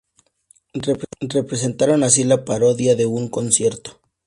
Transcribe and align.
Representaron 1.19 2.01
así 2.03 2.23
la 2.23 2.43
parodia 2.43 2.95
de 2.95 3.05
un 3.05 3.29
concierto. 3.29 4.01